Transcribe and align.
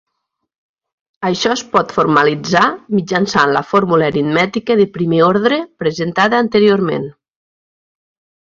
Això 1.27 1.51
es 1.55 1.61
pot 1.75 1.93
formalitzar 1.97 2.63
mitjançant 3.01 3.53
la 3.59 3.63
fórmula 3.73 4.09
aritmètica 4.15 4.79
de 4.81 4.89
primer 4.99 5.23
ordre 5.29 5.61
presentada 5.85 6.45
anteriorment. 6.47 7.09